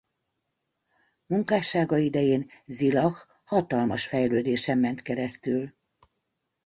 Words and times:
Munkássága 1.25 1.97
idején 1.97 2.49
Zilah 2.65 3.15
hatalmas 3.45 4.05
fejlődésen 4.07 4.77
ment 4.77 5.01
keresztül. 5.01 5.73